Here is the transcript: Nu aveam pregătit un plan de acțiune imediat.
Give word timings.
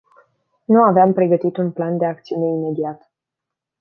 Nu 0.65 0.81
aveam 0.81 1.13
pregătit 1.13 1.57
un 1.57 1.71
plan 1.71 1.97
de 1.97 2.05
acțiune 2.05 2.47
imediat. 2.47 3.11